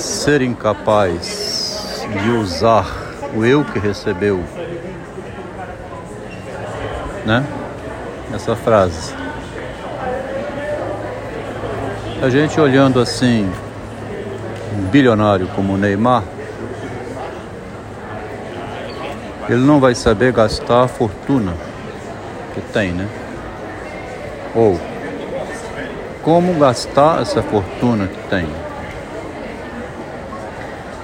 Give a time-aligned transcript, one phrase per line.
[0.00, 2.86] ser incapaz de usar
[3.34, 4.42] o eu que recebeu,
[7.24, 7.44] né?
[8.34, 9.14] Essa frase.
[12.22, 13.50] A gente olhando assim,
[14.76, 16.24] um bilionário como o Neymar,
[19.48, 21.54] ele não vai saber gastar a fortuna
[22.54, 23.08] que tem, né?
[24.54, 24.78] Ou
[26.22, 28.46] como gastar essa fortuna que tem.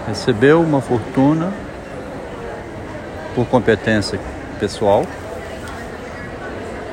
[0.07, 1.53] Recebeu uma fortuna
[3.35, 4.21] por competência
[4.61, 5.05] pessoal,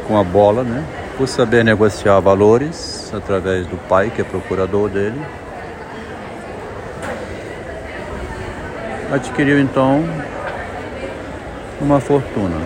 [0.07, 0.83] com a bola, né?
[1.17, 5.21] Por saber negociar valores através do pai, que é procurador dele.
[9.11, 10.03] Adquiriu então
[11.79, 12.59] uma fortuna.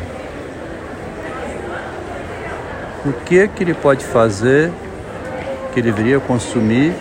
[3.05, 4.72] O que é que ele pode fazer
[5.74, 6.96] que ele deveria consumir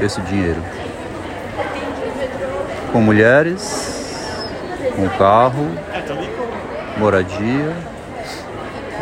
[0.00, 0.62] esse dinheiro?
[2.94, 4.46] Com mulheres,
[4.94, 5.68] com carro,
[6.96, 7.72] moradia,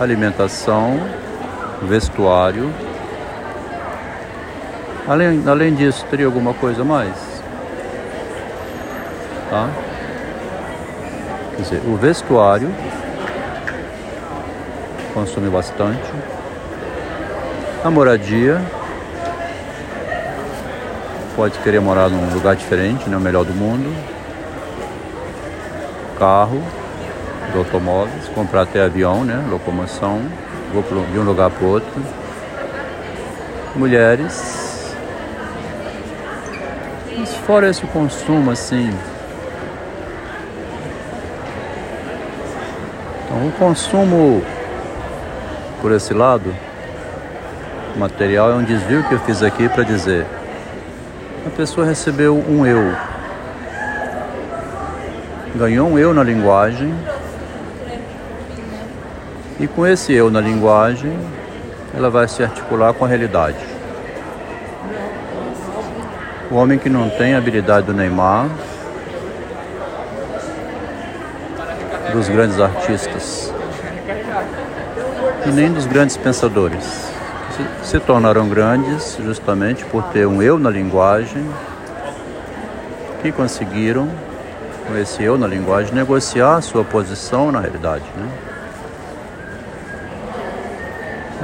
[0.00, 0.98] alimentação,
[1.82, 2.72] vestuário.
[5.06, 7.42] Além, além disso, teria alguma coisa mais?
[9.50, 9.68] Tá?
[11.56, 12.74] Quer dizer, o vestuário
[15.12, 16.10] consome bastante.
[17.84, 18.58] A moradia
[21.34, 23.16] pode querer morar num lugar diferente, né?
[23.16, 23.92] o melhor do mundo.
[26.18, 26.62] Carro,
[27.54, 29.44] automóveis, comprar até avião, né?
[29.50, 30.20] Locomoção,
[30.72, 32.02] vou de um lugar para outro.
[33.74, 34.94] Mulheres.
[37.16, 38.90] Mas fora esse consumo assim,
[43.32, 44.44] Então, o consumo
[45.80, 46.54] por esse lado
[47.96, 50.26] material é um desvio que eu fiz aqui para dizer
[51.46, 52.94] a pessoa recebeu um eu.
[55.56, 56.94] Ganhou um eu na linguagem.
[59.60, 61.16] E com esse eu na linguagem
[61.94, 63.58] ela vai se articular com a realidade.
[66.50, 68.48] O homem que não tem a habilidade do Neymar
[72.12, 73.52] dos grandes artistas
[75.46, 77.11] e nem dos grandes pensadores.
[77.56, 81.46] Se, se tornaram grandes justamente por ter um eu na linguagem
[83.22, 84.08] que conseguiram,
[84.86, 88.04] com esse eu na linguagem, negociar a sua posição na realidade.
[88.16, 88.28] Né?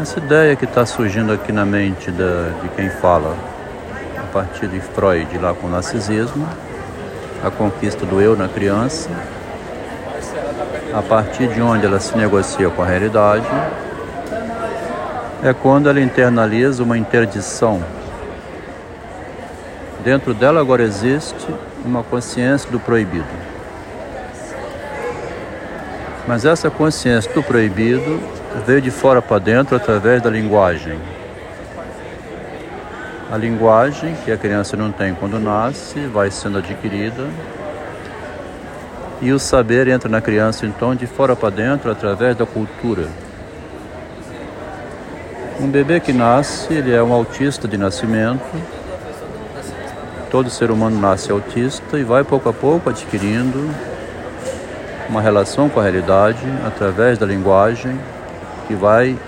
[0.00, 3.36] Essa ideia que está surgindo aqui na mente da, de quem fala,
[4.16, 6.48] a partir de Freud, lá com o narcisismo,
[7.44, 9.10] a conquista do eu na criança,
[10.92, 13.47] a partir de onde ela se negocia com a realidade,
[15.43, 17.82] é quando ela internaliza uma interdição.
[20.03, 21.47] Dentro dela agora existe
[21.84, 23.26] uma consciência do proibido.
[26.27, 28.21] Mas essa consciência do proibido
[28.66, 30.98] veio de fora para dentro através da linguagem.
[33.31, 37.27] A linguagem que a criança não tem quando nasce vai sendo adquirida
[39.21, 43.09] e o saber entra na criança então de fora para dentro através da cultura.
[45.60, 48.44] Um bebê que nasce, ele é um autista de nascimento.
[50.30, 53.68] Todo ser humano nasce autista e vai pouco a pouco adquirindo
[55.08, 57.98] uma relação com a realidade através da linguagem
[58.68, 59.18] que vai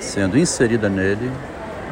[0.00, 1.30] sendo inserida nele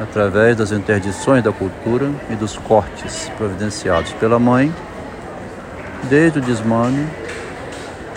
[0.00, 4.74] através das interdições da cultura e dos cortes providenciados pela mãe,
[6.04, 7.06] desde o desmame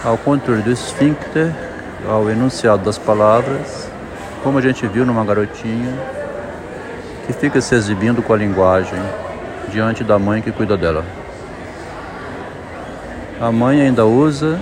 [0.04, 1.54] ao controle do esfíncter,
[2.08, 3.81] ao enunciado das palavras,
[4.44, 5.94] como a gente viu numa garotinha
[7.26, 9.00] que fica se exibindo com a linguagem
[9.70, 11.06] diante da mãe que cuida dela.
[13.40, 14.60] A mãe ainda usa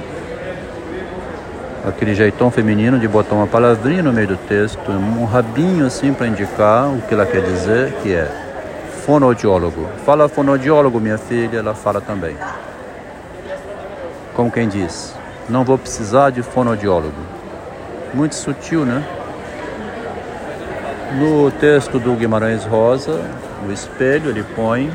[1.87, 6.27] aquele jeitão feminino de botar uma palavrinha no meio do texto, um rabinho assim para
[6.27, 8.29] indicar o que ela quer dizer, que é
[9.05, 9.87] fonoaudiólogo.
[10.05, 12.35] Fala fonoaudiólogo, minha filha, ela fala também.
[14.35, 15.15] Como quem diz,
[15.49, 17.21] não vou precisar de fonoaudiólogo.
[18.13, 19.03] Muito sutil, né?
[21.17, 23.19] No texto do Guimarães Rosa,
[23.67, 24.91] o espelho, ele põe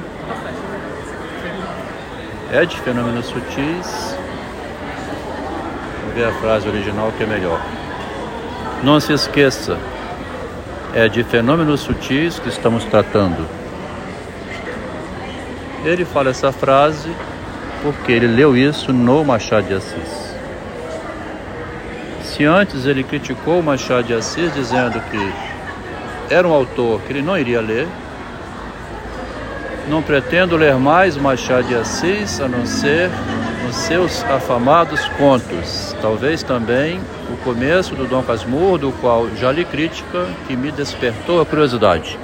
[2.52, 4.16] é de fenômenos sutis.
[6.04, 7.60] Vou ver a frase original que é melhor.
[8.80, 9.76] Não se esqueça,
[10.94, 13.44] é de fenômenos sutis que estamos tratando.
[15.84, 17.10] Ele fala essa frase
[17.82, 20.34] porque ele leu isso no Machado de Assis.
[22.22, 25.53] Se antes ele criticou Machado de Assis dizendo que
[26.30, 27.86] era um autor que ele não iria ler,
[29.88, 33.10] Não pretendo ler mais Machado de Assis a não ser
[33.66, 35.94] nos seus afamados contos.
[36.00, 36.98] Talvez também
[37.30, 42.18] o começo do Dom Casmurro, do qual já li crítica, que me despertou a curiosidade.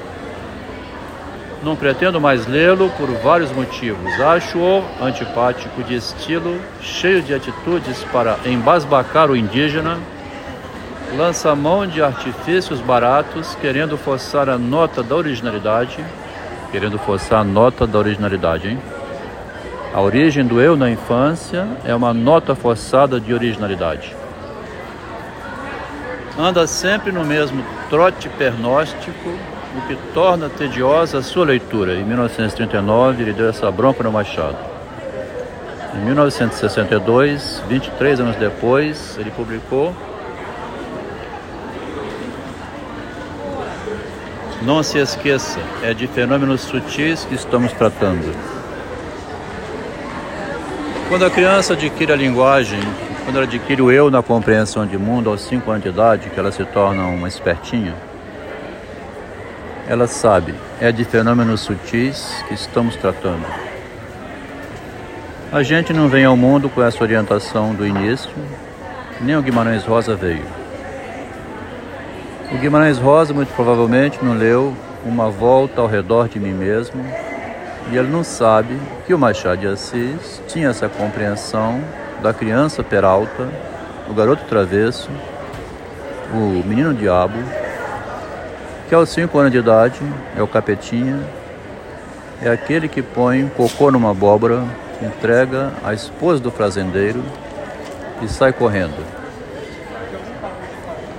[1.62, 4.19] Não pretendo mais lê-lo por vários motivos.
[4.19, 9.99] Acho-o antipático de estilo, cheio de atitudes para embasbacar o indígena,
[11.16, 16.04] lança mão de artifícios baratos, querendo forçar a nota da originalidade
[16.70, 18.78] querendo forçar a nota da originalidade, hein?
[19.92, 24.14] A origem do eu na infância é uma nota forçada de originalidade.
[26.38, 29.28] Anda sempre no mesmo trote pernóstico,
[29.76, 31.94] o que torna tediosa a sua leitura.
[31.94, 34.56] Em 1939, ele deu essa bronca no Machado.
[35.94, 39.94] Em 1962, 23 anos depois, ele publicou
[44.62, 48.30] Não se esqueça, é de fenômenos sutis que estamos tratando.
[51.08, 52.80] Quando a criança adquire a linguagem,
[53.24, 56.38] quando ela adquire o eu na compreensão de mundo aos 5 anos de idade, que
[56.38, 57.94] ela se torna uma espertinha,
[59.88, 63.46] ela sabe, é de fenômenos sutis que estamos tratando.
[65.50, 68.30] A gente não vem ao mundo com essa orientação do início,
[69.22, 70.59] nem o Guimarães Rosa veio.
[72.52, 74.75] O Guimarães Rosa muito provavelmente não leu
[75.05, 77.00] Uma Volta ao Redor de Mim Mesmo
[77.93, 78.76] e ele não sabe
[79.06, 81.81] que o Machado de Assis tinha essa compreensão
[82.20, 83.49] da criança peralta,
[84.08, 85.08] o garoto travesso,
[86.35, 87.38] o menino diabo,
[88.88, 90.00] que aos cinco anos de idade
[90.37, 91.20] é o capetinha,
[92.43, 94.64] é aquele que põe cocô numa abóbora,
[95.00, 97.23] entrega à esposa do fazendeiro
[98.20, 99.19] e sai correndo.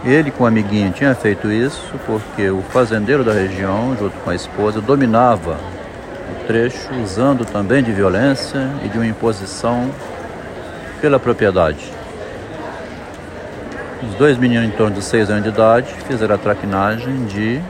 [0.03, 4.35] Ele com o amiguinho tinha feito isso porque o fazendeiro da região, junto com a
[4.35, 5.57] esposa, dominava
[6.31, 9.91] o trecho usando também de violência e de uma imposição
[10.99, 11.91] pela propriedade.
[14.01, 17.61] Os dois meninos em torno de seis anos de idade fizeram a traquinagem de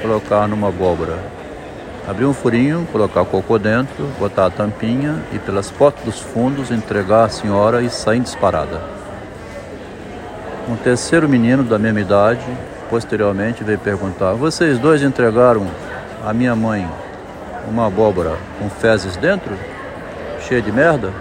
[0.00, 1.18] colocar numa abóbora.
[2.08, 7.24] Abrir um furinho, colocar cocô dentro, botar a tampinha e pelas portas dos fundos entregar
[7.24, 9.03] a senhora e sair disparada.
[10.66, 12.44] Um terceiro menino da mesma idade,
[12.88, 15.66] posteriormente, veio perguntar: Vocês dois entregaram
[16.24, 16.88] à minha mãe
[17.68, 19.52] uma abóbora com fezes dentro?
[20.40, 21.12] Cheia de merda?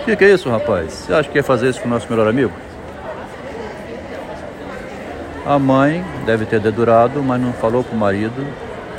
[0.00, 0.92] O que, que, é isso, rapaz?
[0.92, 2.52] Você acha que ia fazer isso com o nosso melhor amigo?
[5.46, 8.44] A mãe deve ter dedurado, mas não falou com o marido,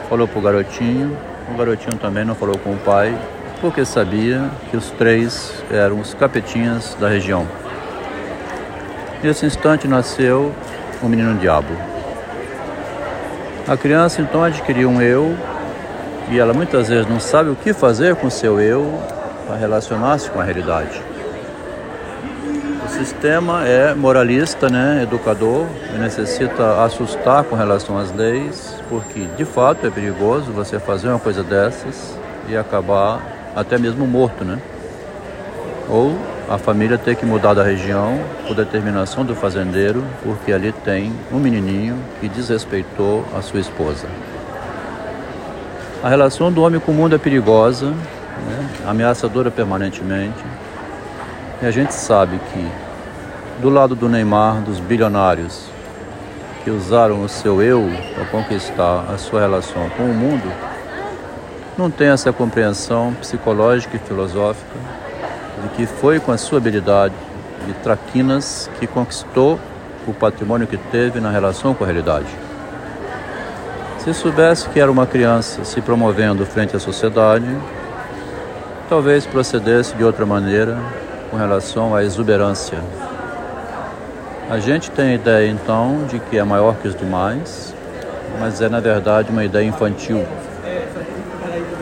[0.07, 1.17] falou para o garotinho.
[1.53, 3.17] O garotinho também não falou com o pai,
[3.59, 7.45] porque sabia que os três eram os capetinhas da região.
[9.23, 10.51] Nesse instante nasceu
[11.01, 11.73] o menino diabo.
[13.67, 15.37] A criança então adquiriu um eu
[16.31, 18.99] e ela muitas vezes não sabe o que fazer com seu eu
[19.45, 20.99] para relacionar-se com a realidade.
[22.83, 29.45] O sistema é moralista, né, educador, e necessita assustar com relação às leis, porque de
[29.45, 32.17] fato é perigoso você fazer uma coisa dessas
[32.49, 33.21] e acabar
[33.55, 34.57] até mesmo morto, né?
[35.87, 36.15] Ou
[36.51, 41.39] a família ter que mudar da região por determinação do fazendeiro, porque ali tem um
[41.39, 44.05] menininho que desrespeitou a sua esposa.
[46.03, 48.69] A relação do homem com o mundo é perigosa, né?
[48.85, 50.43] ameaçadora permanentemente.
[51.61, 52.67] E a gente sabe que,
[53.61, 55.69] do lado do Neymar, dos bilionários
[56.65, 60.51] que usaram o seu eu para conquistar a sua relação com o mundo,
[61.77, 65.01] não tem essa compreensão psicológica e filosófica
[65.61, 67.13] de que foi com a sua habilidade
[67.65, 69.59] de traquinas que conquistou
[70.07, 72.27] o patrimônio que teve na relação com a realidade.
[73.99, 77.45] Se soubesse que era uma criança se promovendo frente à sociedade,
[78.89, 80.77] talvez procedesse de outra maneira
[81.29, 82.79] com relação à exuberância.
[84.49, 87.75] A gente tem a ideia então de que é maior que os demais,
[88.39, 90.25] mas é na verdade uma ideia infantil.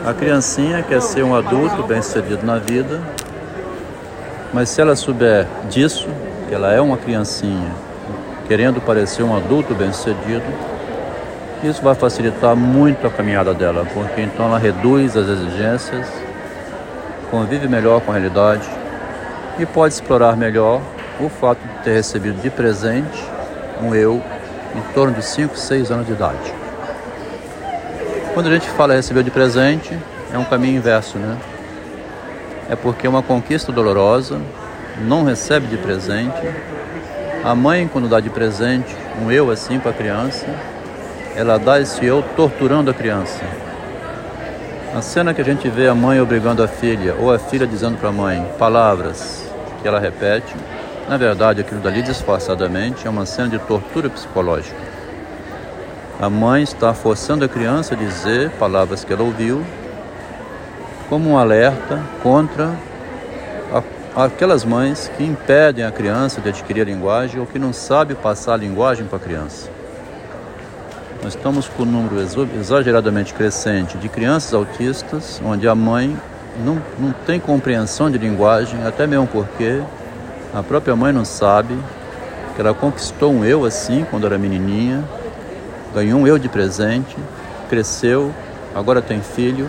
[0.06, 3.00] A criancinha quer ser um adulto bem-sucedido na vida
[4.52, 6.08] mas se ela souber disso,
[6.48, 7.70] que ela é uma criancinha,
[8.48, 10.44] querendo parecer um adulto bem-sucedido,
[11.62, 16.06] isso vai facilitar muito a caminhada dela, porque então ela reduz as exigências,
[17.30, 18.68] convive melhor com a realidade
[19.58, 20.80] e pode explorar melhor
[21.20, 23.24] o fato de ter recebido de presente
[23.82, 24.22] um eu
[24.74, 26.54] em torno de 5, 6 anos de idade.
[28.34, 29.96] Quando a gente fala receber de presente,
[30.32, 31.36] é um caminho inverso, né?
[32.70, 34.40] É porque é uma conquista dolorosa,
[35.00, 36.40] não recebe de presente.
[37.44, 40.46] A mãe, quando dá de presente um eu assim para a criança,
[41.34, 43.40] ela dá esse eu torturando a criança.
[44.94, 47.98] A cena que a gente vê a mãe obrigando a filha, ou a filha dizendo
[47.98, 49.50] para a mãe palavras
[49.82, 50.54] que ela repete,
[51.08, 54.76] na verdade aquilo dali disfarçadamente é uma cena de tortura psicológica.
[56.20, 59.64] A mãe está forçando a criança a dizer palavras que ela ouviu,
[61.10, 62.70] como um alerta contra
[64.14, 68.14] a, aquelas mães que impedem a criança de adquirir a linguagem ou que não sabe
[68.14, 69.68] passar a linguagem para a criança.
[71.22, 72.20] Nós estamos com um número
[72.58, 76.16] exageradamente crescente de crianças autistas, onde a mãe
[76.64, 79.82] não, não tem compreensão de linguagem, até mesmo porque
[80.54, 81.76] a própria mãe não sabe
[82.54, 85.04] que ela conquistou um eu assim quando era menininha,
[85.92, 87.16] ganhou um eu de presente,
[87.68, 88.32] cresceu,
[88.74, 89.68] agora tem filho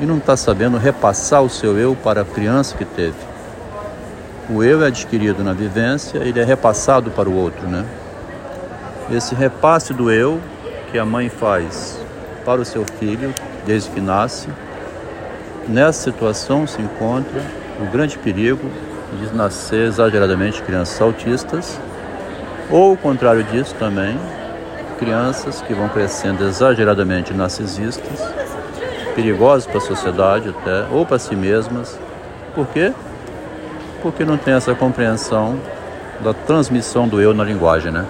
[0.00, 3.16] e não está sabendo repassar o seu eu para a criança que teve.
[4.50, 7.84] O eu é adquirido na vivência, ele é repassado para o outro, né?
[9.10, 10.40] Esse repasse do eu
[10.90, 11.98] que a mãe faz
[12.44, 13.34] para o seu filho
[13.64, 14.48] desde que nasce,
[15.68, 17.40] nessa situação se encontra
[17.80, 18.68] o grande perigo
[19.20, 21.78] de nascer exageradamente crianças autistas,
[22.70, 24.18] ou o contrário disso também,
[24.98, 28.20] crianças que vão crescendo exageradamente narcisistas,
[29.14, 31.98] perigosas para a sociedade até, ou para si mesmas.
[32.54, 32.92] Por quê?
[34.02, 35.58] Porque não tem essa compreensão
[36.20, 38.04] da transmissão do eu na linguagem, né?